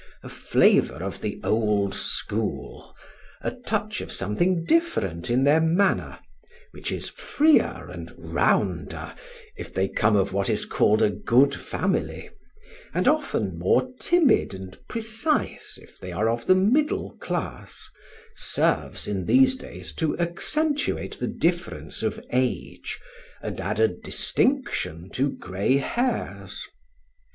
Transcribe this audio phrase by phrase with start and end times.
[0.23, 2.95] A flavour of the old school,
[3.41, 6.17] a touch of something different in their manner
[6.71, 9.13] which is freer and rounder,
[9.57, 12.31] if they come of what is called a good family,
[12.95, 17.87] and often more timid and precise if they are of the middle class
[18.35, 22.99] serves, in these days, to accentuate the difference of age
[23.39, 26.65] and add a distinction to gray hairs.